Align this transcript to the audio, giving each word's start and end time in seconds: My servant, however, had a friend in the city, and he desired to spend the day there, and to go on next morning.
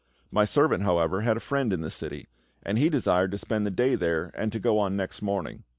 My 0.31 0.45
servant, 0.45 0.81
however, 0.81 1.21
had 1.21 1.37
a 1.37 1.39
friend 1.39 1.71
in 1.71 1.81
the 1.81 1.91
city, 1.91 2.27
and 2.63 2.79
he 2.79 2.89
desired 2.89 3.29
to 3.33 3.37
spend 3.37 3.67
the 3.67 3.69
day 3.69 3.93
there, 3.93 4.31
and 4.33 4.51
to 4.51 4.57
go 4.57 4.79
on 4.79 4.95
next 4.97 5.21
morning. 5.21 5.63